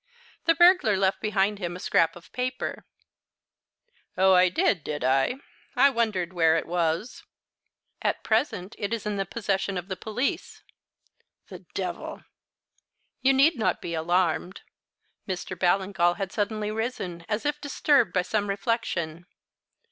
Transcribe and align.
"The 0.45 0.55
burglar 0.55 0.97
left 0.97 1.21
behind 1.21 1.59
him 1.59 1.75
a 1.75 1.79
scrap 1.79 2.15
of 2.15 2.31
paper" 2.31 2.87
"Oh, 4.17 4.33
I 4.33 4.49
did, 4.49 4.83
did 4.83 5.03
I? 5.03 5.35
I 5.75 5.91
wondered 5.91 6.33
where 6.33 6.55
it 6.57 6.65
was." 6.65 7.23
"At 8.01 8.23
present 8.23 8.75
it 8.79 8.95
is 8.95 9.05
in 9.05 9.17
the 9.17 9.27
possession 9.27 9.77
of 9.77 9.89
the 9.89 9.95
police." 9.95 10.63
"The 11.49 11.65
devil!" 11.75 12.23
"You 13.21 13.31
need 13.33 13.57
not 13.59 13.79
be 13.79 13.93
alarmed." 13.93 14.61
Mr. 15.27 15.55
Ballingall 15.55 16.15
had 16.15 16.31
suddenly 16.31 16.71
risen, 16.71 17.23
as 17.29 17.45
if 17.45 17.61
disturbed 17.61 18.11
by 18.11 18.23
some 18.23 18.47
reflection. 18.49 19.27